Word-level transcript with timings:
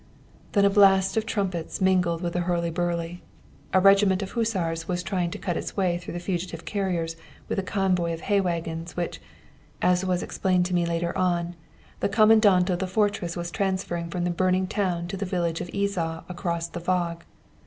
"Then 0.53 0.63
the 0.63 0.71
blast 0.71 1.15
of 1.15 1.27
trumpets 1.27 1.79
mingled 1.79 2.21
with 2.23 2.33
the 2.33 2.39
hurly 2.39 2.71
burly. 2.71 3.21
A 3.71 3.79
regiment 3.79 4.23
of 4.23 4.31
Hussars 4.31 4.87
was 4.87 5.03
trying 5.03 5.29
to 5.29 5.37
cut 5.37 5.55
its 5.55 5.77
way 5.77 5.99
through 5.99 6.15
the 6.15 6.19
fugitive 6.19 6.65
carriages 6.65 7.15
with 7.47 7.59
a 7.59 7.61
convoy 7.61 8.11
of 8.11 8.21
hay 8.21 8.41
waggons, 8.41 8.97
which, 8.97 9.21
as 9.79 10.03
was 10.03 10.23
explained 10.23 10.65
to 10.65 10.73
me 10.73 10.87
later 10.87 11.15
on, 11.15 11.55
the 11.99 12.09
Commandant 12.09 12.71
of 12.71 12.79
the 12.79 12.87
fortress 12.87 13.37
was 13.37 13.51
transferring 13.51 14.09
from 14.09 14.23
the 14.23 14.31
burning 14.31 14.65
town 14.65 15.05
to 15.07 15.17
the 15.17 15.23
village 15.23 15.61
of 15.61 15.67
Izsa 15.71 16.23
across 16.27 16.67
the 16.67 16.79
Waag. 16.81 17.21